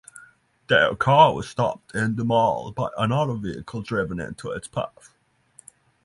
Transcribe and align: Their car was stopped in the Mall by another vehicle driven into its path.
Their 0.65 0.95
car 0.95 1.35
was 1.35 1.47
stopped 1.47 1.93
in 1.93 2.15
the 2.15 2.25
Mall 2.25 2.71
by 2.71 2.89
another 2.97 3.35
vehicle 3.35 3.83
driven 3.83 4.19
into 4.19 4.49
its 4.51 4.67
path. 4.67 5.13